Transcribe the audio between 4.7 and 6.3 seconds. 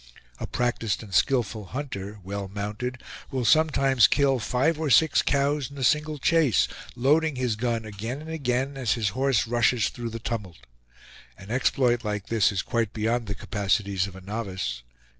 or six cows in a single